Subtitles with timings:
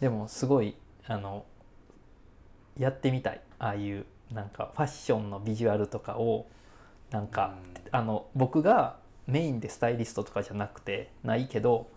[0.00, 1.44] でもすごいあの
[2.78, 3.40] やってみたい。
[3.58, 6.46] ああいうなんかファッションのビジュアルとかを
[7.10, 7.54] なんか、
[7.90, 11.88] あの僕がメインでスタイリストとかじゃなくてないけど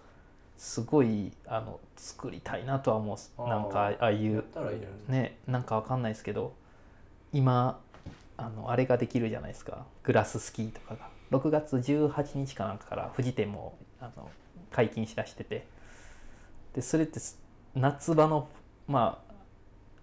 [0.57, 4.43] すごいあの作りたいなとは思うなんかああいう
[5.07, 5.37] ね。
[5.47, 6.53] なんかわかんないですけど
[7.33, 7.79] 今
[8.37, 9.85] あのあれができるじゃないですか。
[10.03, 11.09] グラススキーとかが。
[11.31, 14.29] 6月18日かなんかから富士店もあの
[14.71, 15.67] 解禁しだしてて。
[16.73, 17.37] でそれってす
[17.75, 18.47] 夏場の
[18.87, 19.31] まあ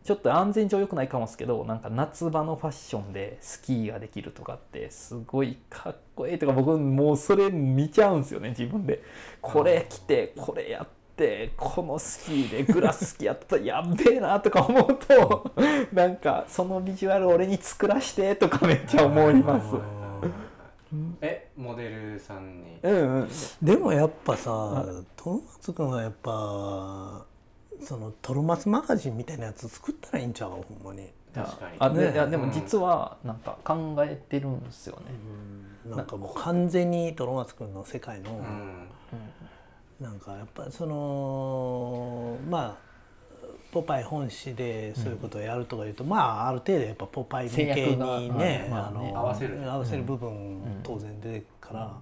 [0.09, 9.02] ちょっと安全上良くないかもですけどなんか夏場のファッションでスキーができるとかってすごいかっこいいとか僕もうそれ見ちゃうんですよね自分で。
[9.42, 15.52] これ着てこれやってこのスキーでグラススキーやったらやっべえなとか思うと
[15.92, 19.76] なんかそのビジュアル俺に作らしてとかめっちゃ思います。
[21.20, 22.78] えモデルさんに。
[22.82, 23.28] うんうん。
[23.60, 27.26] でもやっぱさトロマツ君はやっぱ
[27.82, 31.76] そのトロマツマガジンみたいなやつ作ったらいいんちゃうほんまに、確かに。
[31.79, 36.16] あでねいやでも実はなんか考えてるんですよね、なんか。
[36.16, 38.34] もう完全にトロマツ君の世界の、う
[40.04, 40.04] ん。
[40.04, 42.88] なんかやっぱそのまあ
[43.73, 47.74] ポパイ本誌でそういうことをやるとか言うと、まあある程度やっぱポパイ向けに
[48.38, 49.60] ね,、うんまあの合わせる。
[49.71, 51.96] 合わせる部分当然出てくから、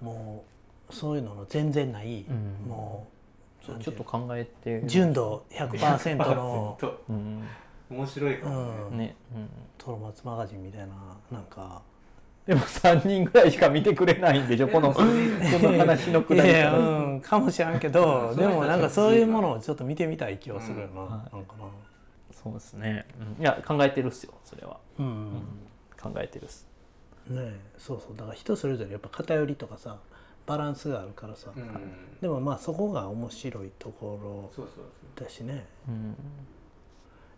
[0.00, 0.44] も
[0.88, 2.68] うそういうのの全然ない、うん。
[2.68, 3.13] もう
[3.78, 4.82] ちょっと考えてる。
[4.86, 7.42] 純度100%の、とうん。
[7.90, 8.70] 面白いかもね。
[8.90, 8.98] うん。
[8.98, 9.48] ね、うん、
[9.78, 10.94] トロマツマガジンみたいな
[11.30, 11.82] なんか。
[12.46, 14.68] でも3人ぐらいしか見てくれないんでしょ？
[14.68, 21.64] このこの話のくいやいやだりからうん、かもしれんけど うんでもなんかそういうものをちょっと見てみたい気はするよな,、はいなんかな。
[22.32, 23.06] そうですね、
[23.38, 23.42] うん。
[23.42, 25.42] いや考えてるっすよそれは、うん、うん。
[25.98, 26.68] 考えてるっす。
[27.28, 27.60] ねえ。
[27.78, 28.16] そうそう。
[28.16, 29.96] だから人それぞれやっぱ偏りとかさ
[30.46, 32.18] バランスがあるからさ、うん。
[32.20, 34.64] でもまあそこが面白いところ
[35.22, 35.66] だしね。
[35.88, 36.14] うん。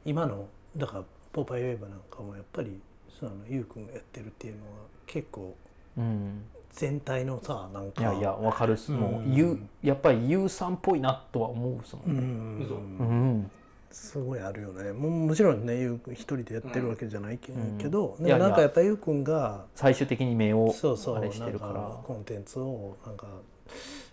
[0.04, 0.46] 今の
[0.76, 2.80] だから「ポパイウェーブ」なんかもやっぱり
[3.18, 4.72] そのゆうくんがやってるっていうのは
[5.06, 5.56] 結構
[5.96, 9.34] うん全体のさなんかいやいやわかるし、もううん。
[9.34, 12.62] ゆうやっぱりゆうさんっぽいなとは思うっすもうんん、ん。
[12.62, 12.74] 嘘。
[12.74, 13.50] うん
[13.96, 14.92] すごいあるよね。
[14.92, 17.78] ももちろんねゆうくん一人でやってるわけじゃないけ,、うん。
[17.78, 21.98] けどいやいやでもなんかやっぱゆうくんが最終的に目をそうそうあれしてるから。
[22.04, 23.26] コンテンツをなんか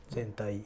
[0.09, 0.61] 全体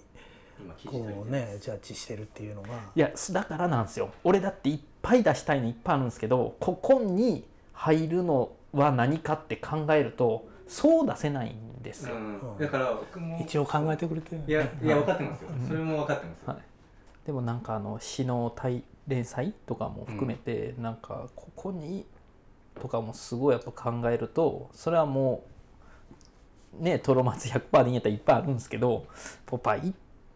[0.86, 2.70] こうねジャッジしてるっていうのが。
[2.96, 4.12] いやだからなんですよ。
[4.24, 12.40] 俺だっていっぱい出したいのいっぱいあるんですけどここに入るのは何かって考えるとそう出せないんですよ、うん。
[12.40, 12.58] うん。
[12.60, 15.50] だから僕も一応考えてくれてるいやいや分かってますよ。
[15.68, 16.58] それも分かってますよはい。
[17.26, 22.06] でもなんかあの詩の対連載とかも含めて、なんかここに
[22.80, 25.44] とかもすごいやっぱ考えるとそれはも
[26.80, 29.08] うねトロマツ100%でいいんやったらいっぱいあるんですけど
[29.46, 29.94] ポパイ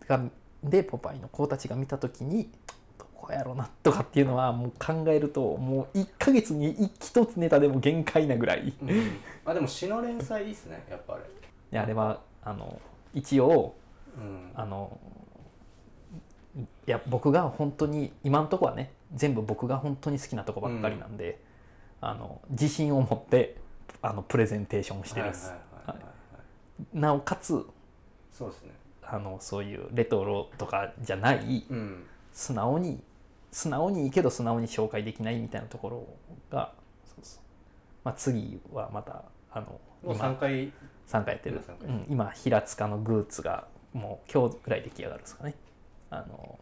[0.07, 0.21] が
[0.63, 2.49] でポパイの子たちが見た時に
[2.97, 8.69] どこやろうなとかっていうのはもう考えるともう1ヶ月に1つネタでも限界なぐらい。
[8.69, 9.11] いうん。
[9.45, 11.23] あでも詩の連載いいっすねやっぱあれ。
[11.71, 12.79] やあれはあの
[13.13, 13.75] 一応
[14.17, 14.51] うん。
[14.55, 14.99] あの
[16.57, 21.39] いや僕が本当に今のところはね全部僕が本当に好きなとこばっかりなんで、
[22.01, 23.57] あの自信を持って
[24.01, 25.53] あのプレゼンテーションしてるんです、
[26.93, 27.65] なおかつ
[28.31, 28.71] そうですね。
[29.03, 32.03] あのそういうレトロとかじゃないうん。
[32.31, 33.01] 素直に
[33.51, 36.07] 素直にいいけど素直に紹介できないみたいなところ
[36.49, 36.73] が
[38.03, 40.73] まあ、次はまたあのもう今3回。
[41.07, 41.61] 3回やってる。
[41.81, 45.55] うん、今平塚のグーツがもう今日ぐらい出来上がるんですかね
[46.11, 46.59] あの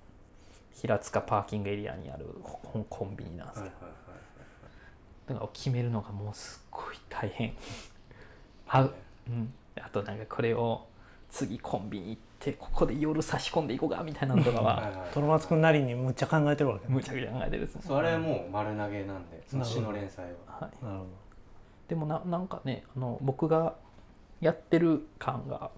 [0.71, 3.99] 平塚パーキングエリアにあるコンコンビニなんですけど、はいはいはい
[5.29, 7.53] だから決めるのがもうすっごい大変。
[8.67, 10.88] あ,、うん、あとなんかこれを
[11.29, 16.95] 次コンビニ行ってここで夜差し込んでいこうかみたいなのとかはトロマツくんなりにむっちゃ考えてるわけね。
[16.95, 20.31] むちゃくちゃ考えてるですねそれはもう丸投げなんでその詩の連載は。
[20.61, 21.05] はい、なるほ
[21.88, 23.75] でもななんかねあの僕が
[24.41, 25.69] やってる感が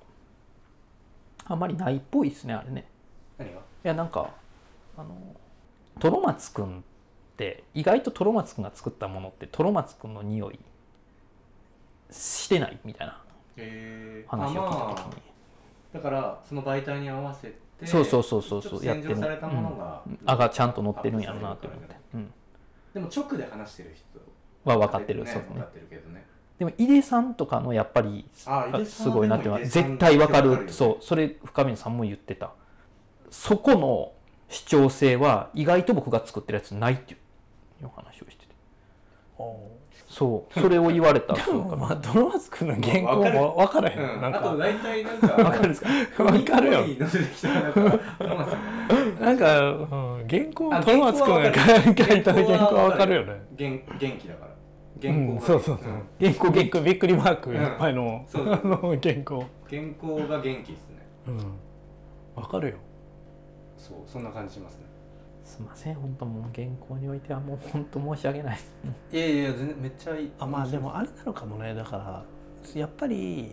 [1.46, 2.86] あんまりないっぽいですねあれね
[3.44, 3.60] 何が？
[3.60, 4.30] いやなんか
[4.98, 5.16] あの
[6.00, 6.82] トロマツくんっ
[7.38, 10.60] て意外とトロマツくんが作ったものってトロマツくんの匂い
[12.12, 13.22] してないみたいな
[13.58, 15.22] え話を聞いた時に、
[15.94, 17.48] だからその媒体に合わせ
[17.80, 19.16] てそうそうそうそうそうやってる。
[19.16, 22.34] 洗浄されたものが、うん、あがちゃんと載ってるんやろなって思って、うん、
[22.94, 25.48] でも直で話してる人は分かってる、ねそうね。
[25.50, 26.26] 分かってるけどね。
[26.60, 30.68] でも井出さんとかのやっぱりすごいなって絶対分かるわかる。
[30.68, 32.52] よそうそれ深見さんも言ってた
[33.32, 34.12] そこの
[34.50, 37.18] 主張性は意外と僕が作ってるやつないってい
[37.84, 38.54] う話をしてて。
[39.40, 39.72] ど
[40.08, 40.60] そう。
[40.60, 44.40] それを言われたでもまあトロマツくんの原稿も分からへん、うん、なんか。
[44.40, 45.90] あと大体なんか分かるんですか？
[46.26, 46.82] 分かるよ。
[46.82, 47.62] いいの出てきたら
[49.22, 53.42] なんかうん、原稿あトマツくんが原稿は書いた原稿はわかるよね。
[53.56, 54.48] 元元気だから。
[54.48, 54.52] うん
[55.02, 55.94] 原稿が、そうそうそう。
[55.94, 56.04] うん。
[56.20, 58.24] 原稿びっくびっくりマークいっぱいの,、
[59.02, 59.46] 原稿。
[59.68, 60.98] 原稿が元気ですね。
[61.28, 61.38] うん。
[62.36, 62.76] わかるよ
[63.92, 64.86] そうそんな感じしますね。
[65.44, 68.72] すいません本当もう原稿においてはもう本当申し訳ないです。
[69.12, 70.32] いやいや全然めっちゃいい。
[70.40, 72.24] あまあでもあれなのかもねだから
[72.76, 73.52] やっぱり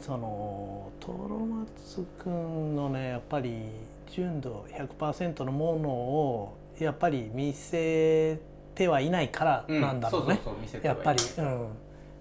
[0.00, 3.62] そのトロマツくんのねやっぱり
[4.10, 8.40] 純度100%のものをやっぱり見せ
[8.74, 11.68] てはいないからうんなんだろうね、そうそうそう見せてはいやっぱり、うん、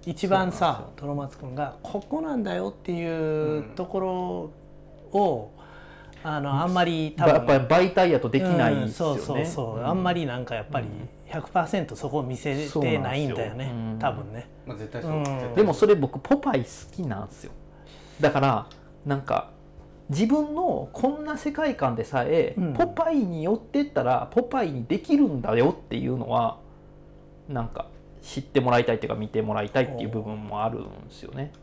[0.05, 5.51] 一番さトロマツくんがここなんだよっていうところを、
[6.23, 7.33] あのあんまり多分。
[7.33, 9.87] やっぱり媒体やとできないうんですよね、そうそうそう、ん。
[9.87, 10.87] あんまりなんかやっぱり
[11.29, 13.71] 100%そこを見せてないんだよね。
[13.99, 14.49] 多分ね。
[14.65, 15.55] まあ絶対そう、うん。
[15.55, 17.51] でもそれ僕ポパイ好きなんですよ。
[18.19, 18.67] だから
[19.05, 19.51] なんか
[20.09, 22.73] 自分のこんな世界観でさえ、うん。
[22.73, 26.57] ポパイに寄ってったらポパイにできるんだよっていうのは
[27.47, 27.87] なんか
[28.21, 31.53] 知ってもらいたいっていうか見てもらいたいっていう部分もあるんですよね。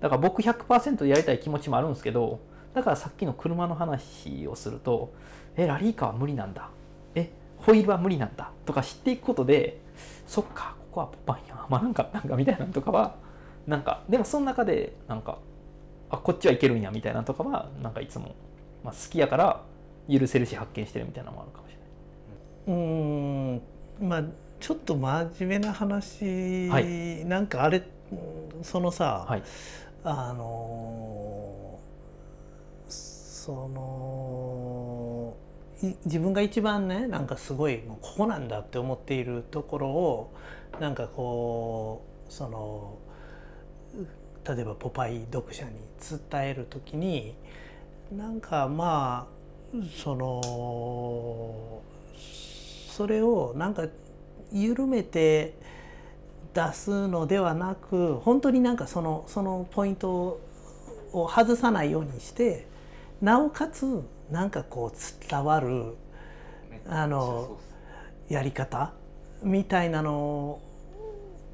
[0.00, 2.40] だから僕100%やりたい気持ちもあるんですけど
[2.74, 5.12] だからさっきの車の話をすると
[5.56, 6.70] えラリーカーは無理なんだ。
[7.14, 9.80] えホイールは無理なんだとか知っていくことで
[10.26, 13.16] そっかここはポパイやまあなんかなんかみたいなのとかは
[13.66, 15.38] なんかでもその中でなんか
[16.10, 18.34] あこっちはいけるんやみたいなのとかはなんかいつも、
[18.84, 19.62] まあ、好きやから
[20.10, 22.78] 許せるし発見してるみたいなのもあるかもしれない。
[22.78, 24.08] うーん。
[24.08, 24.24] まあ
[24.58, 27.24] ちょっと真面目な話、はい。
[27.24, 27.82] なんかあれ
[28.12, 29.42] うんそのさ、はい。
[30.04, 31.29] あのー
[33.50, 35.36] その
[35.82, 40.32] い自分が一番ねなんかすごいもうここなんだって思っているところを
[40.78, 42.96] なんかこうその
[44.46, 45.72] 例えば「ポパイ」読者に
[46.30, 47.34] 伝える時に
[48.12, 49.26] なんかま
[49.74, 51.82] あその
[52.88, 53.88] それをなんか
[54.52, 55.54] 緩めて
[56.54, 60.38] 出すのではなく本当になんかそのそのポイント
[61.12, 62.70] を外さないようにして
[63.20, 65.96] なおかつなんかこう伝わる
[66.88, 67.58] あの
[68.28, 68.92] やり方？
[69.42, 70.60] みたいなの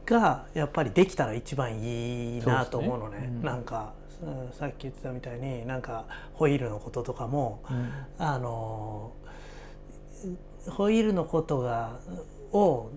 [0.04, 3.20] がやっぱりできたら一番いいなと思うのね。
[3.20, 3.26] ね。
[3.26, 3.42] うん。
[3.42, 7.62] なんかうんさっき言ってたみたいになんかホイールのこととかも
[8.18, 9.12] あの
[10.70, 11.98] ホイールのことが
[12.52, 12.90] を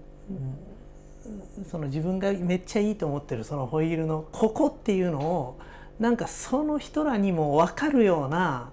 [1.69, 5.59] その自分がめっちゃいいと思ってるそのホイールのここっていうのを
[5.99, 8.71] なんかその人らにも分かるような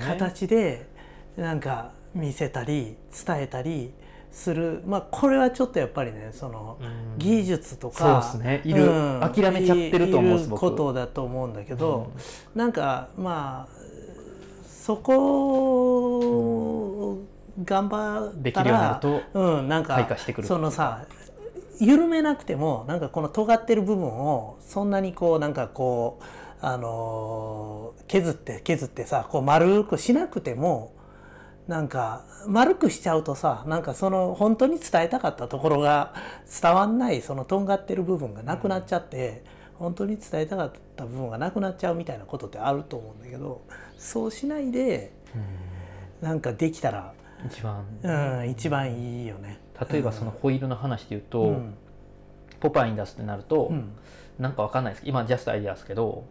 [0.00, 0.88] 形で
[1.36, 2.96] なんか見せたり
[3.26, 3.92] 伝えたり
[4.32, 4.82] する。
[4.86, 7.18] まあこれはちょっとやっぱりねそのうん。
[7.18, 8.22] 技術とか、
[8.64, 8.90] いる
[9.20, 12.12] 諦めちゃってると思うことだと思うんだけど、
[12.54, 12.60] うん。
[12.60, 13.86] なんかまあ
[14.68, 17.18] そこを
[17.64, 19.22] 頑張ったらうになると
[19.58, 21.06] うん、なん開かそのさ
[21.80, 26.24] 緩めなくてもなんかこの尖ってる部分をそんなにこうなんかこう
[26.60, 30.94] あのー削って削ってさこう丸くしなくても
[31.66, 36.14] なんか丸くしちゃうとさなんかその本当に伝えたかったところが
[36.62, 39.42] 伝わんないそのとんがってる部分がなくなっちゃって、
[39.74, 43.62] 本当に伝えたかった部分がなくなっちゃうみたいなことってあると思うんだけど
[43.98, 45.12] そうしないで
[46.22, 47.12] なんかできたら、
[47.44, 47.84] 一番。
[48.02, 49.58] うん、一番いいよね。
[49.90, 51.74] 例えばそのホイールの話で言うと、うん。
[52.60, 53.90] ポパイに出すってなると、うん。
[54.38, 55.02] なんかわかんないです。
[55.06, 56.24] 今ジャストアイデアですけど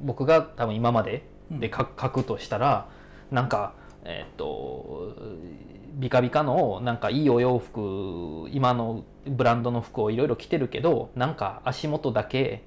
[0.00, 2.88] 僕が多分今までで書書くとしたら、
[3.30, 3.74] なんか
[4.04, 5.14] えっ、と
[5.94, 12.62] ビカビカのなんかいいお洋服今のブランドの服をいろいろ着てるけどなんか足元だけ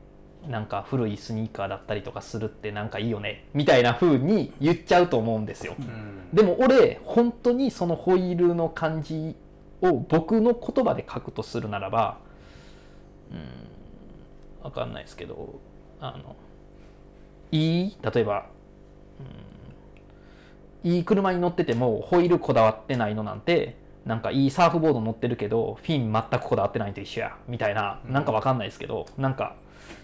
[0.48, 5.76] なんか古いスニーカーだったりとかするってなんかいいよねみたいな風に言っちゃうと思うんですよ。
[5.78, 9.36] うんでも俺本当にそのホイールの感じ
[9.82, 12.20] を僕の言葉で書くとするならば
[13.32, 15.60] うん分かんないですけど
[16.00, 16.36] あの
[17.52, 18.46] いい例えば、
[20.84, 29.56] うん、いい車に乗っててもホイールこだわってないのなんてなんかいいサーフボード乗ってるけどフィン全くこだわってないのと一緒やみたいななんか分かんないですけどなんか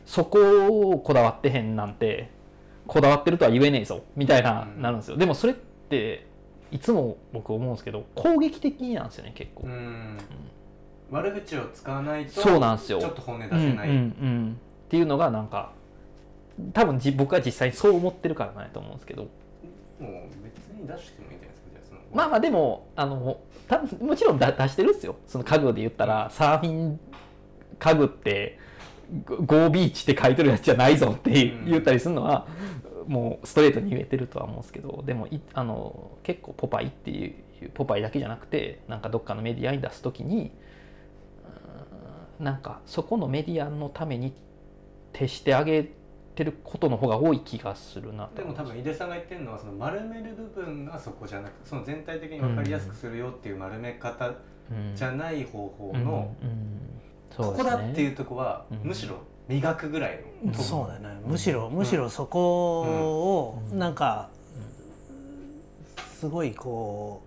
[0.05, 2.29] そこをこだわってへんなんて
[2.87, 4.81] こだわってるとは言えねえぞみたいな、うん。
[4.81, 5.17] なるんですよ。
[5.17, 6.27] でもそれって
[6.71, 10.17] いつも僕思うんですけど攻撃的なんですよね結構、うん。
[11.09, 12.99] 悪口を使わないとそうなんですよ。
[12.99, 14.59] ちょっと本音出せない、うんうんうん。
[14.85, 15.71] っていうのがなんか
[16.73, 19.23] 多分じ僕は実際にそう思ってるからなんやと思うんですけど。
[19.23, 19.29] も
[20.09, 20.11] う
[20.43, 25.15] 別に出してもいいんじゃないですかじゃあそのまあまあでもあの多分もちろんだ出してるんですよ。
[25.27, 26.99] その家具で言ったらサーフィン
[27.79, 28.59] 家具って
[29.25, 31.65] ゴゴービーチって書いてるやつじゃないぞってうん。
[31.65, 32.47] 言ったりするのは、
[33.07, 40.51] もうストレートに言えてるとは思うんですけどでもいあの結構ポパイっていうポパイだけじゃなくてなんかどっかのメディアに出す時に
[42.39, 44.33] うんなんかそこのメディアのために
[45.13, 45.91] 徹してあげ
[46.35, 48.35] てることの方が多い気がするなと。
[48.35, 54.33] でも多分井出さんが言ってるのはその丸める部分がそこじゃなくその全体的に分かりやすくするよっていう丸め方う
[54.73, 54.95] ん。
[54.95, 56.55] じゃない方法うんのうん。
[57.35, 61.19] ここだっていうとこはうんむしろ磨くぐらいのそうだね。
[61.25, 64.29] むしろむしろそこをうんなんか
[66.13, 67.21] すごいこ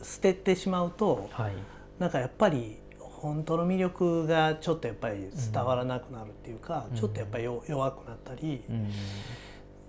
[0.00, 1.52] う捨ててしまうとはい。
[1.98, 2.78] なんかやっぱり
[3.20, 6.96] 本当の魅力がちょっとやっぱり伝わらなくなるっていうか、うん。
[6.96, 8.88] ちょっとやっぱりよ弱くなったりうん。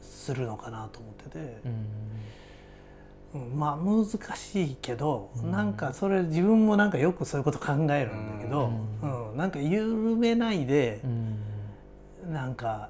[0.02, 1.40] するのかなと思ってて。
[1.66, 3.42] う、ん。
[3.44, 5.52] うんまあ難しいけど、うん。
[5.52, 8.70] なんかそれ自分もなんかよくそういうこと考えるんだけど、
[9.02, 9.86] ううんなんか緩
[10.18, 12.34] めないでう、ん。
[12.34, 12.90] なんか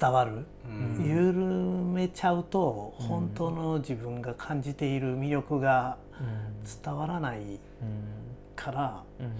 [0.00, 0.68] 伝わる、う
[1.00, 1.06] ん。
[1.06, 3.06] 緩めちゃうとうん。
[3.06, 6.82] 本当の自分が感じている魅力がうん。
[6.82, 7.38] 伝わらない。
[7.40, 8.25] うん
[8.66, 9.04] から。
[9.20, 9.32] うん。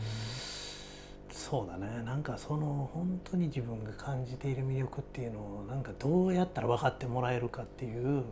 [1.30, 2.02] そうだね。
[2.02, 8.04] なんかその本当に自分が感じている魅力っていうのをなんかどうやったら分かってもらえるかっていう。
[8.04, 8.24] うん。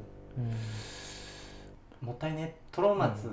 [2.01, 3.29] もったいねトロマツ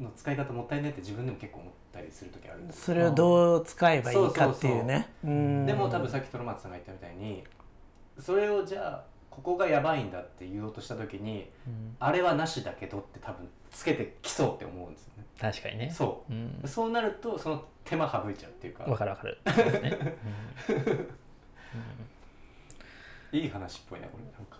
[0.00, 5.08] の使い方もったいねって自分でも結構思ったりする時あるんですそれをどう使えばいいかっていうね。
[5.22, 5.66] うん。
[5.66, 7.44] でも多分さっきトロマツさんが言ったみたいに
[8.18, 9.04] それをじゃあ
[9.36, 11.96] ここがやばいんだって言おうとした時にうん。
[12.00, 15.24] あれはなしだけどって多分つけてきそうって思うんですよね。
[15.38, 15.90] 確かにね。
[15.90, 16.32] そう。
[16.32, 16.60] ん。
[16.64, 18.84] うそうなるとその手間省いちゃうっていうか。
[18.84, 19.38] わかるわかる。
[19.46, 19.98] そうですね。
[23.32, 24.24] いい話っぽいなこれ。
[24.24, 24.58] なんか。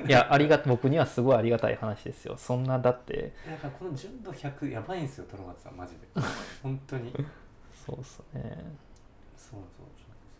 [0.00, 0.06] うん。
[0.08, 2.38] いやありが僕にはすごいありがたい話ですよ。
[2.38, 3.34] そんなだって。
[3.46, 6.08] なんかこの純度100やばいんですよトロマツさんマジで。
[6.62, 7.12] 本当に。
[7.74, 8.64] そうっすね。
[9.36, 9.94] そうそう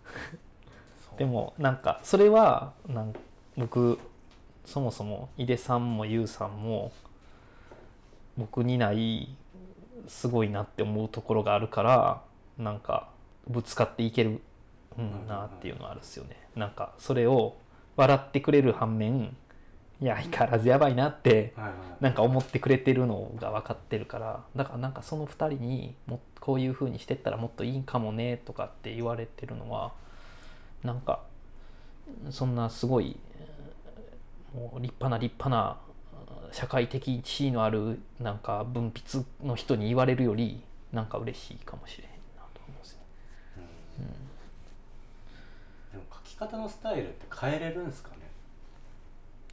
[1.18, 3.14] でもなんかそれはなん
[3.56, 3.98] 僕
[4.64, 6.92] そもそも井出さんも優さんも
[8.36, 9.28] 僕にない
[10.08, 12.22] すごいなって思うところがあるから
[12.58, 13.08] なんか
[13.46, 14.40] ぶつかっていける、
[14.98, 16.36] うん、なっていうのはあるっすよね。
[16.56, 17.56] なんかそれを
[17.96, 19.36] 笑ってくれる反面
[20.00, 21.54] いや相変わらずやばいなって
[22.00, 29.92] なんか思ってくれてるのが分かってるからだからなんかその2人にもこういう風にしてったらもっといいんかもねとかって言われてるのは
[30.82, 31.20] なんか
[32.30, 33.33] そんなすごいえー
[34.54, 35.78] もう立派な立派な
[36.52, 43.00] 社会的地位のあるなんか文筆の人に言われるよりなんか嬉しいかもしれへんなと思うんですね。
[43.98, 45.98] うん。
[45.98, 48.14] でも書き方のスタイルって変えれるんですかね？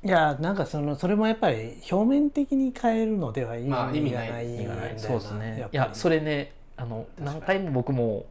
[0.04, 4.32] いやなんかそのそれもやっぱり表面的に変えるのでは意まあ意味ない。
[4.58, 4.94] 味がない。
[4.98, 5.68] そうですね。
[5.72, 8.26] いやそれねあの何回も僕も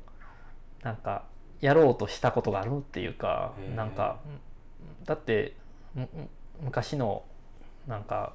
[0.82, 1.24] なんか
[1.60, 4.18] やろうとしたことがあるっていうかなんか
[5.04, 5.54] だって
[6.62, 7.22] 昔の
[7.86, 8.34] なんか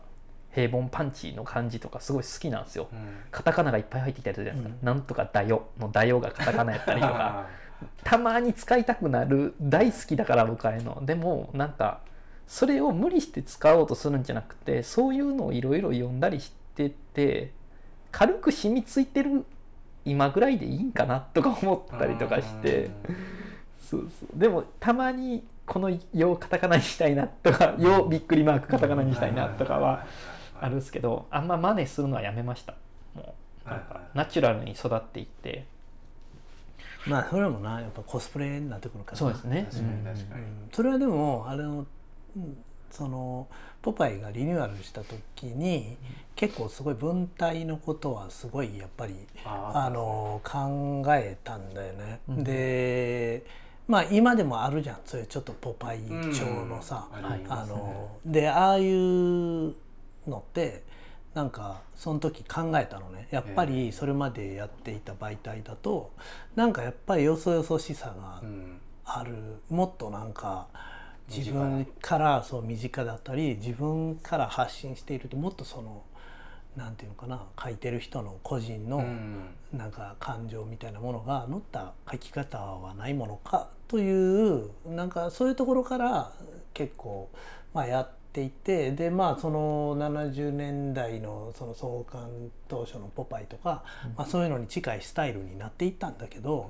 [0.54, 2.88] 平凡パンチの感じとかすごい好きなんですよ。
[2.92, 3.00] うん。
[3.30, 4.86] カタカナがいっぱい入ってきたりするじゃないですか、うん。
[4.86, 7.48] なんとかだよのだよがカタカナやったりとか。
[8.06, 11.06] たまに使いたくなる大好きだから僕あれの。
[11.06, 12.00] でもなんか
[12.48, 17.52] それを無理して使おうとするんじゃなくてそういうのをいろいろ読んだりしてて
[18.12, 19.46] 軽く染みついてる
[20.06, 22.90] 今ぐらいでいいんかなとか思ったりとかして。
[23.90, 24.40] そうそう。
[24.40, 30.06] でもたまにこの「よ」をカタカナにしたいなとか「よ」びっくりマークカタカナにしたいなとかは
[30.60, 32.76] あるんですけどあんま真似するのはやめました。
[33.14, 35.66] もうなんかナチュラルに育っていって。
[37.08, 39.14] まあそれもなやっぱコスプレになってくるから。
[39.14, 39.68] なそうですね。
[39.72, 40.42] 確かに確かに。
[40.42, 40.70] うん。
[40.72, 41.86] それはでもあれの
[42.36, 42.58] うん
[42.92, 43.48] その
[43.82, 45.98] ポパイがリニューアルした時に
[46.36, 52.22] 結構すごい文体のことはすごいやっぱりああの考えたんだよね。
[52.30, 52.44] うん。
[52.44, 53.46] で
[53.88, 54.98] まあ今でもあるじゃん。
[55.06, 57.74] そういうちょっとポパイうん調のさ、ありますね。
[57.74, 59.76] あのでああいう
[60.28, 60.84] のって
[61.34, 63.28] なんかその時考えたのね。
[63.32, 66.12] やっぱりそれまでやっていた媒体だと
[66.56, 69.36] なんかやっぱりよそよそしさがうんある。
[69.70, 70.68] もっとなんか
[71.30, 76.04] 自分からそう身近だったり自分から発信しているともっとその
[76.76, 79.46] なんていうのかな書いてる人の個人のうん。
[79.74, 86.32] なんか感情みたいなものが乗った書き方はないものかというなんかそういうところから
[86.74, 87.30] 結構
[87.74, 93.84] まあやっていてでまあその70年代のその創刊当初の「ポパイ」とか、
[94.18, 96.70] まあ、そういうのに近いスタイルになっていったんだけど、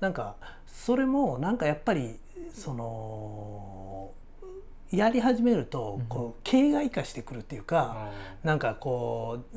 [0.00, 0.36] なんか
[0.66, 2.18] それもなんかやっぱり
[2.52, 4.12] その
[4.90, 8.10] やり始めるとこう形骸化してくるっていうか。
[8.42, 9.56] なんかこう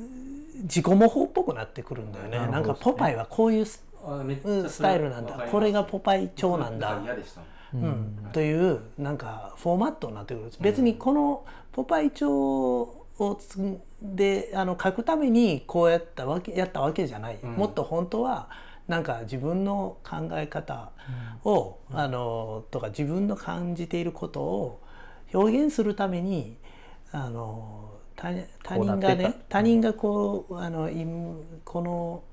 [0.63, 2.51] 自己模倣っぽくなってくるんだよね。
[2.51, 3.65] なんかポパイはこういう
[4.05, 5.47] うんスタイルなんだ。
[5.51, 6.95] これがポパイ調なんだ。
[7.73, 7.83] ううん。
[7.83, 8.29] ん。
[8.33, 17.51] というなんかフォーマットになってくる別にこのポパイ帳をつであの書くためにこうやったわけやったわけじゃない、うん。
[17.51, 18.49] もっと本当は
[18.87, 20.91] なんか自分の考え方
[21.45, 24.81] を、あのとか自分の感じていることを
[25.33, 26.57] 表現するために
[27.11, 28.31] あの他
[28.63, 29.31] 他人がねた。
[29.49, 31.05] 他人がこうあのい
[31.63, 32.23] この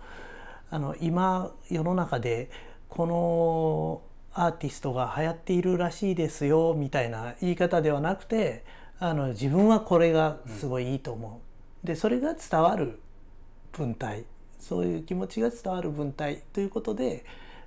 [0.71, 2.51] あの今世の中で
[2.89, 8.65] このアーティストが流行っているらしいですよみたいな言い方ではなくて
[8.99, 11.41] あの自分はこれがすごいいいと思
[11.85, 11.87] う。
[11.87, 13.01] でそれが伝わる
[13.73, 14.25] 文体。
[14.59, 17.25] そういう気持ちが伝わる文体ということで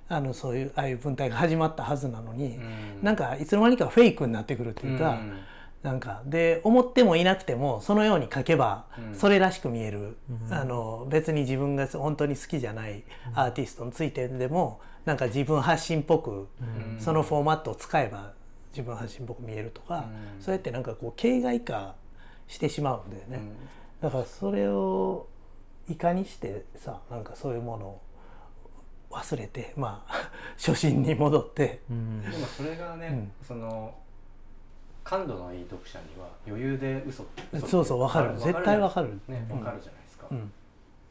[0.08, 2.58] あのそういうああいう文体が始まったはずなのに、
[3.02, 5.38] なんかいつの間にかフェイクになってくるっていうか、うん
[5.82, 9.14] なんかで思ってもいなくてもそのように書けばうん。
[9.16, 10.16] それらしく見える、
[10.50, 13.02] あの別に自分が本当に好きじゃない
[13.34, 16.36] アーティストについてでもなんか自分発信っぽくう
[16.96, 17.00] ん。
[17.00, 18.32] そのフォーマットを使えば
[18.70, 20.42] 自分発信っぽく見えるとか、うん。
[20.42, 21.96] そうやってなんかこう形骸化
[22.46, 23.38] してしまうんだよね。
[23.38, 23.56] うん。
[24.00, 25.26] だからそれを
[25.88, 28.00] いかにしてさなんかそういうものを
[29.10, 31.80] 忘れてまあ初心に戻って。
[31.90, 33.94] うんでもそれがね、その
[35.04, 39.08] 感度のいい読者には余裕で嘘嘘そうそうわかる絶対わかる。
[39.28, 39.58] ねうん。
[39.58, 40.52] わかるじゃないですか、うん。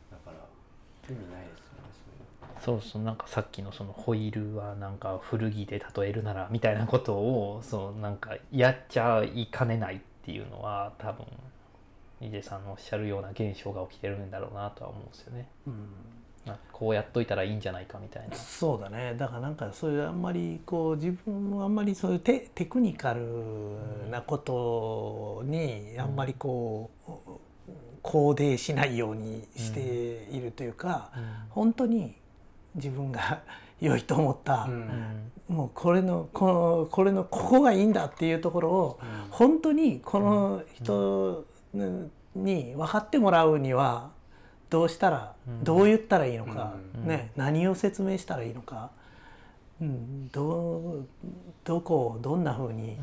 [0.10, 11.26] だから意味ないですよねそうそうなんかさっきのそのホイールはなんか古着で例えるならみたいなことをそうなんかやっちゃいかねないっていうのは多分
[12.22, 15.48] イジェさんのおっしゃるような現象が起きてるんだろうなとは思うんですよね。
[15.68, 15.74] うん
[16.72, 18.36] こうやっといたらいいんじゃないかみたいな。
[18.36, 19.16] そうだね。
[19.18, 23.22] だからなんかそういうあんまりこう自分もあんまりそういうテテクニカル
[24.10, 27.12] なことにあんまりこう
[28.04, 29.80] 肯定しないようにして
[30.32, 31.12] いるというか、
[31.50, 32.16] 本当に
[32.76, 33.42] 自分が
[33.80, 34.72] 良いと思った、うん。
[34.72, 41.46] うんもうこれのこのこれのここがいいんだっていうところを本当にこの人
[42.36, 44.12] に分かってもらうには
[44.72, 45.64] どうしたら、うん。
[45.64, 47.08] どう言ったらいいのか、うん。
[47.08, 48.90] ね、何を説明したらいいのか、
[49.82, 51.08] うん、どう
[51.66, 52.98] どこをどんな風に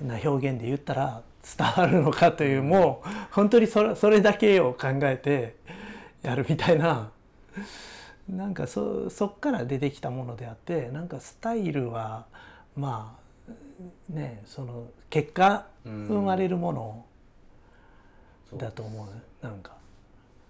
[0.00, 1.22] な表現で言ったら
[1.58, 5.56] 伝わるのかというもう本当にそれそれだけを考えて
[6.22, 7.10] やるみたいな。
[8.28, 12.26] なんかそそっから出てきたものであってなんかスタイルは
[12.76, 13.16] ま
[13.48, 13.52] あ
[14.12, 16.06] ねその結果うん。
[16.06, 17.04] 生まれるもの
[18.56, 19.06] だと思う。
[19.06, 19.77] ねなんか。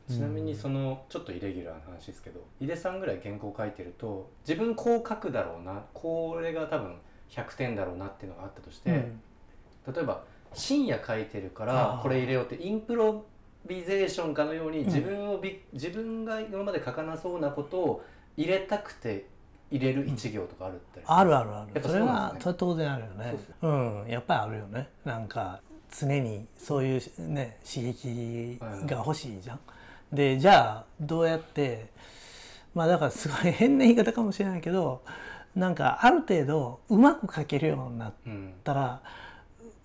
[0.09, 6.97] ちなみにそのちょっとイレギュラーな話ですけど井出さんぐらい原稿書いてると自分こう書くだろうなこれが多分
[7.31, 9.21] 100点だろうなっていうのがあったとして、うん。
[9.95, 10.23] 例えば
[10.55, 13.27] 深夜書いてるからこれ入れようってインプロ
[13.67, 18.05] ビゼーションかのように自分をび、自分が今まで書かなそうなことを
[18.37, 19.27] 入れたくて
[19.71, 21.55] 入れる一行とかあるったりするあるある。
[21.55, 23.37] あるねはそれ当然あるよね。
[23.61, 24.05] うん。
[24.09, 24.89] やっぱりあるよね。
[25.05, 29.61] なんか常にそういうね刺激が欲しいじゃん。
[30.13, 31.91] でじゃあどうやって
[32.75, 35.03] まあだから すごい変な言い方かもしれないけど
[35.55, 39.01] なんかある程度うまく書けるようになっうんたら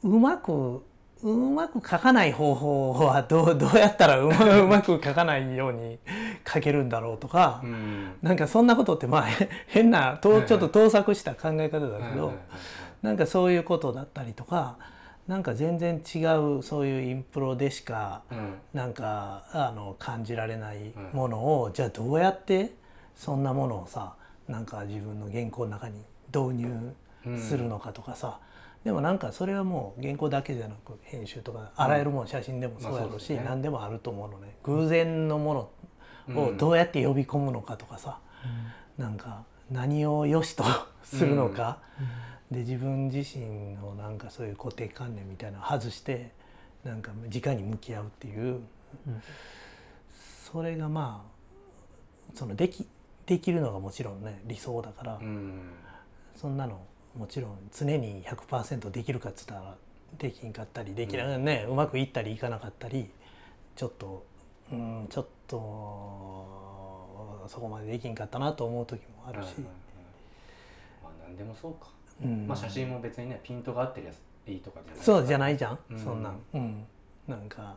[0.03, 0.83] うまく
[1.23, 5.97] うまく書かない方法はどうどうやったらうまうまく書かないように
[6.45, 8.11] 書けるんだろうとか、うん。
[8.21, 12.35] なんかそんなことってまあへ変なとちょっと盗作した考え方だけど、はいはいはいはい。
[13.03, 14.77] なんかそういうことだったりとか
[15.27, 16.19] なんか全然違
[16.57, 18.53] うそういうインプロでしかうん。
[18.73, 22.73] なんかあの感じられないものを、じゃあどうやって
[23.15, 24.15] そんなものをさ
[24.47, 28.39] なんか自分の原稿の中に導入するのかとかさ、
[28.83, 33.43] でもなんかそれはもう原稿だけじゃなく編集とかあらゆるもの写真でもそうやろうし、まあそうですね。
[33.45, 34.57] 何でもあると思うのね。
[34.63, 35.71] 偶然のも
[36.27, 38.19] のをどうやって呼び込むのかとかさ、
[38.97, 40.65] なんか何を良しと
[41.03, 41.79] するのか、
[42.53, 46.31] で自分自身のなんかそういう固定観念みたいなのを外して
[46.85, 48.61] なんか直に向き合うっていう、
[50.49, 52.87] それがまあそのでき
[53.25, 55.59] できるのがもちろんね理想だから、うん。
[56.35, 56.81] そんなの
[57.17, 59.75] もちろん常に100%できるかっつったら
[60.17, 63.09] できんかったりできな、ねうまくいったりいかなかったり
[63.75, 64.25] ちょっと
[64.71, 65.57] うんちょっと
[67.47, 69.65] そこまでできんかったなと思う時もあるし、はいはいはい
[71.03, 71.87] まあ何でもそうか、
[72.21, 72.47] うん。
[72.47, 75.99] まあ写真も別にねピントが合ってるやついいとかじゃないそうじゃいないじゃん、うん。
[75.99, 76.85] そんなん、うん、
[77.27, 77.75] なんか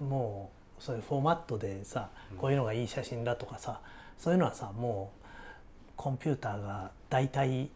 [0.00, 3.80] もうそういうフォーマットでさこういうのがいい写真だとかさ
[4.18, 5.26] そういうのはさもう
[5.96, 7.68] コンピューターが代替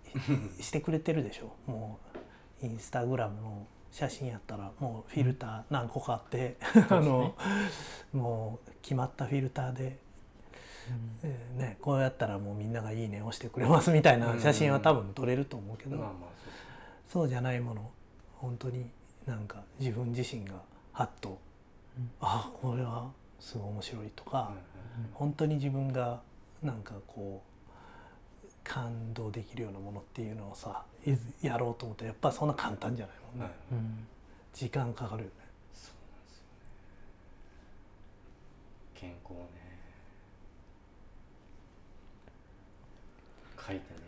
[0.61, 1.53] してくれてるでしょ。
[1.71, 1.99] も
[2.63, 6.57] うインスタグラムの写真やったらもうフィルター何個かあって、
[6.91, 7.35] あの
[8.13, 9.99] もう決まったフィルターで
[11.23, 15.97] えーね、こうやったらもうみんなが「いいね」押してくれますみたいな写真は多分撮れると思うけど、
[17.09, 17.91] そうじゃないもの。
[18.37, 18.91] 本当に
[19.27, 20.55] なんか自分自身が
[20.93, 21.39] ハッと、
[21.99, 22.11] うん。
[22.21, 24.53] あこれはすごい面白いとか、
[25.13, 26.23] 本当に自分が
[26.63, 27.71] なんかこう
[28.65, 31.17] 感動できるようなものっていうのをさい
[31.47, 33.55] やろうと思ってやっぱそんな簡単じゃないもんね、はい。
[33.73, 34.07] うん
[34.53, 35.35] 時間かかるよね。
[35.73, 36.51] そうなんですよね。
[38.95, 39.60] 健康ね
[43.71, 44.01] 書いてね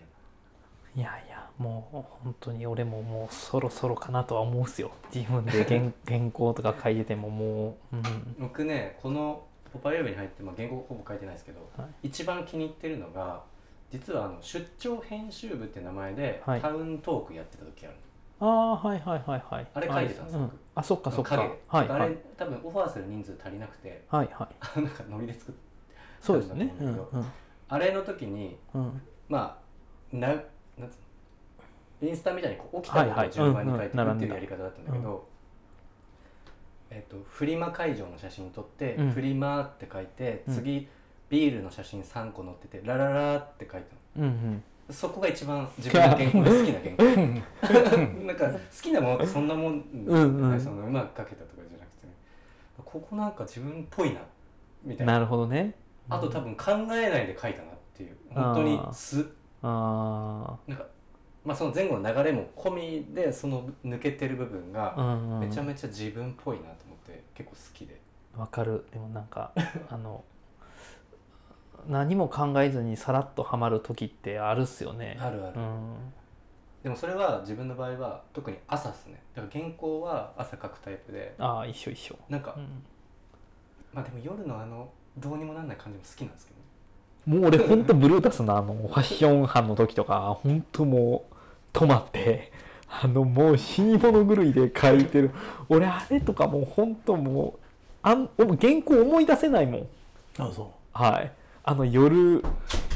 [0.94, 4.90] いやいやもう本当に俺ももうそろそろかなとは思うっすよ。
[5.14, 8.02] 自分で原 原稿とか書いててももう、うん、
[8.38, 12.08] 僕ねこの「ポパイウェブ」に入って、まあ、原稿ほぼ書いてないですけど、はい。
[12.08, 13.42] 一番気に入ってるのが
[13.90, 16.60] 実はあの出張編集部って名前で、はい。
[16.60, 17.96] タウントークやってた時ある
[18.40, 19.66] ああはいはいはいはい。
[19.72, 20.46] あれ書いてたんですようん。
[20.48, 21.36] 僕あそっかそっか。
[21.36, 21.42] 影。
[21.68, 22.00] はいはい。
[22.02, 24.76] あれ多分オファーする人数足りなくてはいはい。
[24.82, 25.54] なんかノリで作っ
[26.20, 26.74] そうですね。
[26.78, 27.32] うんなん
[27.68, 29.58] あれの時にうんうんま
[30.12, 30.42] あななんつ
[30.78, 30.84] う
[32.02, 32.08] の？
[32.08, 35.28] インスタみたいにこう起きたことを順番に書いていくっていうやり方だったんだけど、
[36.90, 39.10] えっとフリマ会場の写真撮って、うん。
[39.12, 40.54] フリマって書いて、うん。
[40.54, 40.88] 次
[41.30, 44.26] ビールの写真3個載っててラララって書いたの。
[44.26, 44.62] うんうん。
[44.90, 47.04] そこが一番自分の原稿で好きな原稿。
[48.26, 50.60] なんか好きなものってそんなもん、うんうん。
[50.60, 52.06] そのうまく書けたとかじゃなくて、
[52.84, 54.20] ここなんか自分っぽいな
[54.82, 55.14] みたいな。
[55.14, 55.74] なるほどね。
[56.10, 58.16] あと多分考えないで書いたなっていう。
[58.30, 60.86] 本当に素あなんか
[61.44, 62.70] まあその前後の流れも込
[63.06, 64.94] みでその抜けてる部分が
[65.40, 68.00] めちゃめちゃ自分っぽいなと思って結構好きで。
[68.36, 68.84] わかる。
[68.92, 69.52] でもなんか
[69.90, 70.24] あの
[71.88, 75.18] 何も考えずにさらっとはまる時ってあるっすよね。
[75.20, 75.60] あるある。
[75.60, 75.94] うん。
[76.82, 79.22] でもそれは自分の場合は特に朝っすね。
[79.34, 81.34] だから原稿は朝書くタイプで。
[81.38, 82.16] ああ一緒一緒。
[82.28, 82.82] なんかうん。
[83.92, 86.64] まあでも夜のあのどうにもなんない感じも好きなんですけどね
[87.26, 92.52] もう俺ほんとブルータスのあのファッション班の時とかほんともう止まって
[92.88, 95.30] あのもう死に物狂いで書いてる。
[95.68, 97.60] 俺あれとかもうほんともう
[98.02, 99.88] あん原稿思い出せないもん。
[100.38, 101.32] あそはい。
[101.64, 102.42] あの夜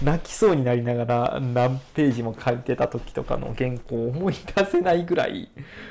[0.03, 5.49] 泣きそうになりながら何ページも書いてた時とかの原稿を思い出せないぐらい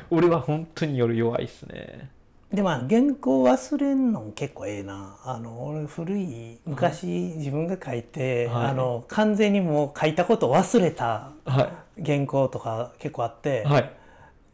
[0.10, 2.10] 俺は本当に夜弱いっすね。
[2.12, 2.15] う
[2.56, 5.18] でまあ原稿忘れんの結構ええな。
[5.24, 7.06] あの俺古い昔
[7.38, 8.66] 自分が書いて、はい。
[8.68, 11.72] あの完全にもう書いたこと忘れたは
[12.04, 13.92] 原稿とか結構あって、いはい。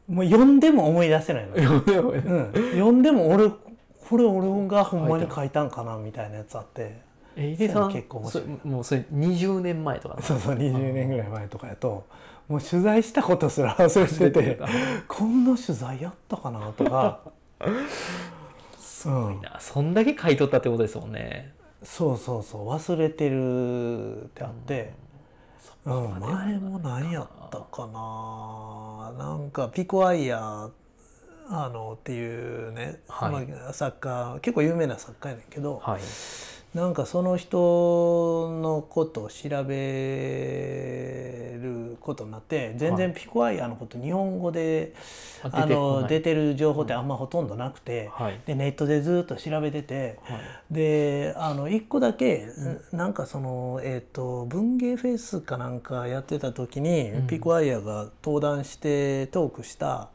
[0.07, 1.79] もう読んでも思い出せないの、うん、
[2.73, 3.49] 読んでも俺
[4.09, 7.09] これ俺がほんまに書いたんかなみたいなやつあって。
[7.37, 7.93] えさん？
[7.93, 8.43] 結構面白い。
[8.61, 10.15] そもうそれ20年前とか？
[10.15, 12.05] なそうそう20年ぐらい前とかやと
[12.49, 14.59] もう取材したことすら忘れてて
[15.07, 17.21] こんな取材やったかなとか、
[17.65, 19.31] う。
[19.31, 19.59] ん、な。
[19.59, 21.53] そんだけ書いとったってことですもんね。
[21.83, 22.69] そうそうそう。
[22.69, 24.93] 忘れてるってあって、
[25.85, 26.19] うん。
[26.19, 29.13] 前も何やったかな。
[29.17, 30.71] なんかピコアイヤー
[31.49, 33.45] あのっていうね、はい。
[33.47, 36.01] まあ作家結構有名な作家やねんけど、はい
[36.73, 44.93] なんかその人のことを調べることになって全然ピコアイヤーのこと日本語で、
[45.43, 48.39] ああの出出ててる情報ってあんまほとんどなくて、はい。
[48.45, 50.17] でネットでずっと調べてて。
[50.23, 50.39] はい。
[50.71, 52.47] であの一個だけ、
[52.93, 57.27] なんかその、えー、と文芸フェスかなんかやってた時に、うん。
[57.27, 60.09] ピコアイヤが登壇してトークした、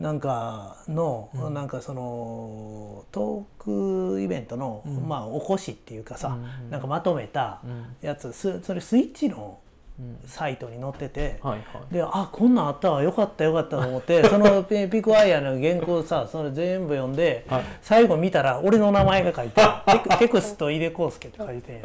[0.00, 1.54] なんかの、うん。
[1.54, 5.08] なんかそのトークイベントの、うん。
[5.08, 7.96] まあおこしっていうかさ、うんなんかまとめたうん。
[8.00, 9.58] やつすそれスイッチの
[9.98, 10.18] うん。
[10.26, 11.38] サイトに載ってて。
[11.42, 11.94] はいはい。
[11.94, 17.62] であこんなんあったわよかったよかったと思って そのピピコアイヤの原稿さそれ全部読んで、はい。
[17.82, 21.82] 最後見たら俺の名前が書いてテク テクスト井出康介って書いて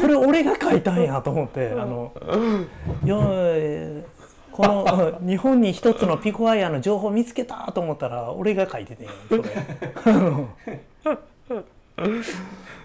[0.00, 2.12] これ俺が書いたんやと思ってあの
[3.04, 4.17] よえー
[4.58, 9.42] このうん 日本に一つのピコアイヤの情報見つけたと思ったら俺が書いててそれ。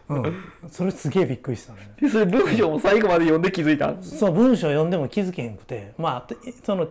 [0.09, 0.35] うん、
[0.69, 1.79] それすげえびっくりしたね。
[1.99, 3.95] でそれ文章も最後まで読んで気づいた？
[4.03, 5.93] そう文章読んでも気づけへんくて。
[5.97, 6.87] まあてその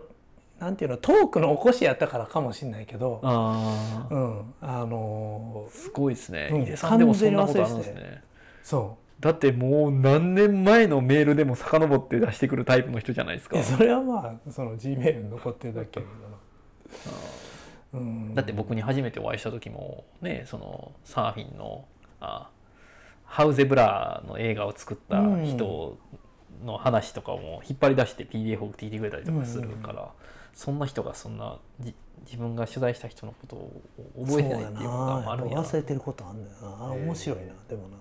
[0.59, 3.19] なんていうのトークの起こしやったからかもしれないけど。
[3.23, 4.53] ああうん。
[4.61, 6.49] あのーすごいですね。
[6.51, 6.65] うん。
[6.65, 6.71] で
[7.05, 8.21] もそんなことあるんですね。
[8.63, 13.63] そだってもう何年前のメールでも遡って出してくるタイプの人じゃないですか。
[13.63, 16.11] それはまあその G メールに残ってるだけやけ
[17.09, 21.85] どな、うん、だって僕に初めてお会いした時もねそのサーフィンの
[22.19, 22.49] あ
[23.23, 25.97] ハウゼブラの映画を作った人
[26.65, 30.11] の話とかも引っ張り出して PDF を送ってくれたりとかするから、
[30.53, 33.81] そんな人がそんなじ自分が取材した人のことを
[34.25, 36.91] 覚えてないっていうがあるんや忘れてることあんだよな。
[36.91, 37.53] 面白いな。
[37.69, 37.97] でもな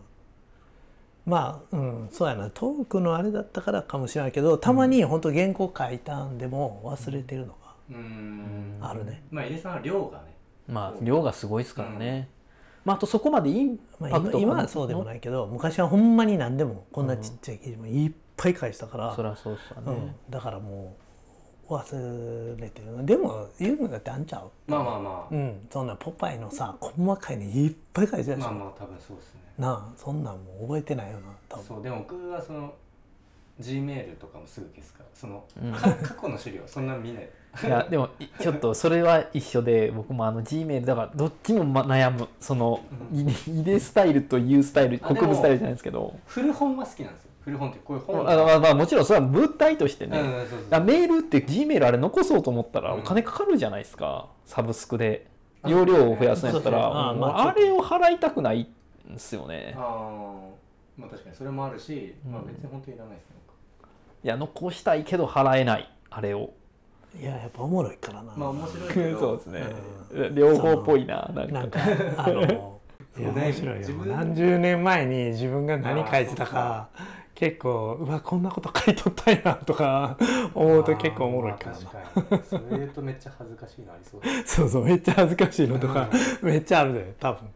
[1.25, 2.51] まあうんそうやな。
[2.51, 7.55] トークのあれだったからかもしれないけどたまに本当原稿書いたんでも忘れてるの
[7.91, 8.81] うーん。
[8.81, 10.35] があるね、まあ井出さんは量がね。
[10.69, 12.29] まあ量がすごいですからね、
[12.85, 20.97] まあ、あとそこまでインまあ、パクト今今はそうでもないけど昔はほんまに何でもこんなちっちゃい記事もいっぱい返したから、そりゃそうっすよね、うん、だからも
[21.69, 23.07] う忘れてる。
[23.07, 24.51] でも言うのだってあんちゃう？
[24.71, 25.35] まあまあまあ。
[25.35, 25.69] うん。
[25.71, 28.45] そんなポパイのさ細かいのいっぱい書いてたでし。
[28.45, 31.65] ょ、まあまあ多分そうですねなあそんなんもう覚えてないよな多分。
[31.65, 32.75] そうでも僕はその
[33.61, 35.73] G メールとかもすぐ消すからその、うん。
[35.73, 37.29] か過去の資料そんな見ない。
[37.65, 42.29] いやでもい ちょっとそれは一緒で僕もあの G メールだからどっちもま悩む。
[42.41, 42.81] その
[43.13, 43.19] うん。
[43.19, 46.15] イデイデスタイルと U スタイルあでも国分スタイルじゃないですけど。
[46.27, 47.33] 古本は好きなんですよ。
[47.45, 55.27] 古本ってこういう本あまあまあもちろんそれは物体としてね、うんそうそうだからメールって G メールあれ残そうと思ったらお金かかるじゃないですか、サブスクで。
[55.63, 58.69] あ容量を増やすんやったらそうそうあもうまああれを払いたくない
[59.13, 59.75] んですよね。
[59.77, 59.83] ああ
[60.99, 61.37] まあ確かに。
[61.37, 63.37] それもあるし、まあうん別に本当にいらないですね。
[64.25, 65.91] いや残したいけど払えない。
[66.11, 66.53] あれを。
[67.19, 68.33] いややっぱおもろいからな。
[68.37, 69.19] まあ面白いけど。
[69.21, 69.63] そうですね、
[70.13, 71.53] う両方っぽいななんか。
[71.53, 71.81] なんか
[72.17, 72.81] あの
[73.19, 73.89] いやね面白いよ。
[74.07, 76.89] 何十年前に自分が何書いてたか
[77.35, 80.17] 結構うわこんなこと書いとったんやとか
[80.55, 81.77] 思うと結構おもろいからな。
[81.77, 82.43] あーまあ確かに。
[82.45, 86.09] それ言うとめっちゃ恥ずかしいのありそうそうそうめっちゃ恥ずかしいのとか
[86.41, 87.49] めっちゃあるで多分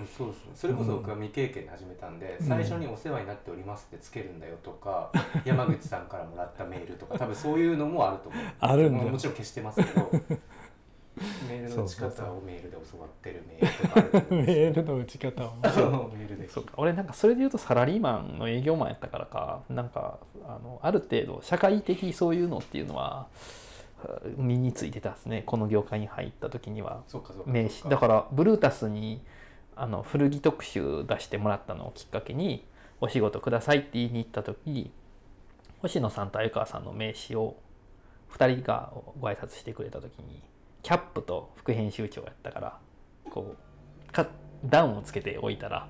[0.00, 0.50] うん、そうですね。
[0.54, 2.46] それこそ僕は未経験で始めたんで、うん。
[2.46, 5.10] 最初に「お世話になっております」ってつけるんだよとか、
[5.44, 8.42] 山口さんからもらったメールとか 多分そういうのもあると思う。
[8.60, 9.04] あるんだ。
[9.04, 10.10] もちろん消してますけど
[11.48, 15.52] メールの打ち方をメールで教わってるメールとかあると思メうんですールの打ち方を。
[15.72, 16.48] そうメールで。
[16.48, 16.74] そうか。
[16.76, 23.28] 俺なんかそれで言うとサラリーマンの営業マンやったからかなんかあのある程度社会的そういうのっていうのは
[24.06, 25.42] は身についてたですね。
[25.46, 27.02] この業界に入った時には。
[27.08, 27.50] そうかそうか。
[27.50, 29.22] 名刺だからブルータスに
[29.76, 32.66] あの古着特集出してもらったのをきっかけに
[33.00, 34.90] お仕事くださいって言いに行った時
[35.80, 37.56] 星野さんと鮎川さんの名刺を
[38.32, 40.42] 2人がご挨拶してくれた時に
[40.82, 42.78] キャップと副編集長やったから
[43.30, 43.54] こ
[44.08, 44.26] うか
[44.64, 45.88] ダウンをつけておいたら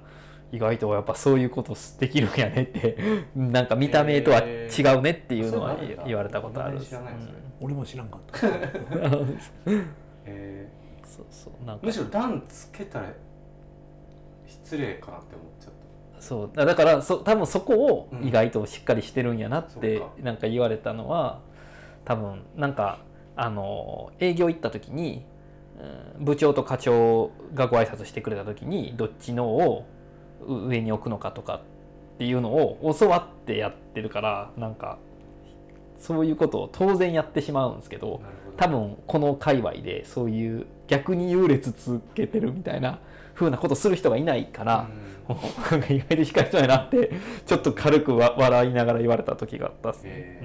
[0.53, 2.99] 意外とやっぱそういうことできるんやねって
[3.35, 8.49] なんか見た目とは違うねっていうのは言われたことあるあんまり知らないそれ俺も知らんかった。
[8.49, 8.51] う
[9.75, 9.91] ん
[10.25, 10.69] え
[11.05, 11.65] そうそう。
[11.65, 11.83] なんか。
[11.85, 13.13] ーむしろ段つけたら
[14.47, 15.73] 失礼かなって思っちゃっ
[16.21, 16.57] そう。
[16.57, 21.41] だからそ多分そこを意外としっかりしてるんやなってなんか言われたのは
[22.05, 22.99] 多分なんか
[23.37, 25.25] あの営業行った時に
[26.17, 29.87] うん部長と課長がご挨拶してくれた時にどっちのを
[30.47, 31.57] う上に置くのかとか
[32.15, 34.99] っていうのを教わってやってるからなんか
[35.99, 38.21] そういうことを当然やってしまうんですけど。
[38.57, 43.01] 多分この界隈でそういう逆に優劣つけてるみたいな
[43.37, 44.89] 風なことする人がいないから。
[44.91, 45.07] うん。
[45.29, 47.11] なんか意外としっかりしたいなって
[47.47, 50.41] ちょっと軽くわ笑いながら言われた時があったっすね、え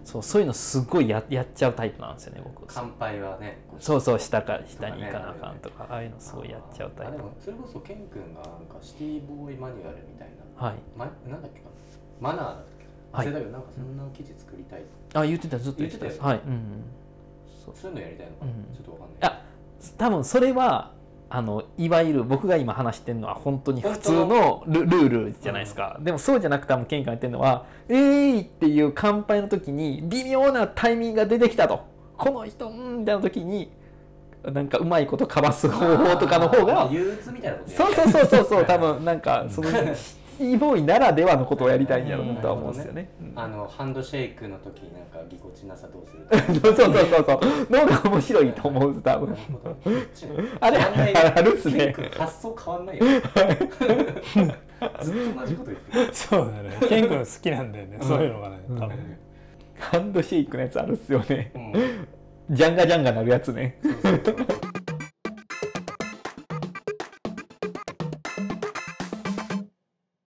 [0.00, 2.66] うん、そうそういうのすごいややっちゃうタイプなんですよね僕。
[2.68, 7.14] 乾杯はねそうそう下か下に行かなあかんとかああいうのすごいやっちゃうタイプ。
[7.14, 10.76] あでもそれこそケン君がなんかシティボーイマニュアルみたいな、はい。
[10.96, 11.70] ま、なんだっけかな
[12.20, 13.26] マナーだっけはい。
[13.26, 14.82] 忘れたけどなんかそんな記事作りたい、
[15.14, 16.24] あ言ってたずっと言ってた。
[16.24, 16.40] はい。
[16.46, 16.84] うん
[17.74, 19.30] そういうのやりたいのかな、うんちょっとわかんない。
[19.32, 19.42] あ
[19.98, 20.92] 多分それは
[21.28, 31.96] あのいわゆる僕が今話してるのは本当に普通のルルールじゃないですか、でもそうじゃなくて多分ケンが言ってるのは「えーい!」っていう乾杯の時に微妙なタイミングが出てきたと。
[32.16, 33.70] この人うんみたいな時に
[34.42, 39.68] なんかうまいことかわす方法とかの方がまあ憂鬱みたいなことやそうりそうそうそうそう多分なんかその
[40.36, 43.08] シティボーイならではのことをやりたいんやろうなとは思うんですよね。
[43.20, 43.32] うん。
[43.34, 47.70] あのハンドシェイクの時になんかぎこちなさどうするそう そうそうそうそう。
[47.70, 49.36] のが面白いと思う多 な分
[50.60, 51.94] あれあるっすね。
[52.18, 53.04] 発想変わんないよ
[55.00, 56.08] ずっと同じこと言ってる。
[56.12, 56.76] そうだね。
[56.88, 58.88] ケン君好きなんだよね、そういうのがね多分。
[58.88, 59.18] ね、
[59.78, 61.50] ハンドシェイクのやつあるっすよね。
[61.54, 62.54] うん。
[62.54, 63.78] ジャンガジャンガなるやつね。
[63.82, 64.36] そうそうそう